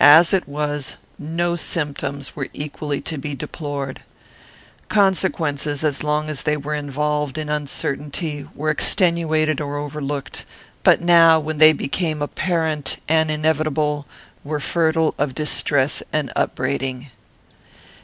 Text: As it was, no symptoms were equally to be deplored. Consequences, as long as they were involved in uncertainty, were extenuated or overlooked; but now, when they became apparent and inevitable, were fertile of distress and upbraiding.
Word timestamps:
As 0.00 0.34
it 0.34 0.48
was, 0.48 0.96
no 1.16 1.54
symptoms 1.54 2.34
were 2.34 2.48
equally 2.52 3.00
to 3.02 3.16
be 3.16 3.36
deplored. 3.36 4.00
Consequences, 4.88 5.84
as 5.84 6.02
long 6.02 6.28
as 6.28 6.42
they 6.42 6.56
were 6.56 6.74
involved 6.74 7.38
in 7.38 7.48
uncertainty, 7.48 8.48
were 8.56 8.68
extenuated 8.70 9.60
or 9.60 9.76
overlooked; 9.76 10.44
but 10.82 11.00
now, 11.00 11.38
when 11.38 11.58
they 11.58 11.72
became 11.72 12.20
apparent 12.20 12.96
and 13.08 13.30
inevitable, 13.30 14.06
were 14.42 14.58
fertile 14.58 15.14
of 15.18 15.36
distress 15.36 16.02
and 16.12 16.32
upbraiding. 16.34 17.12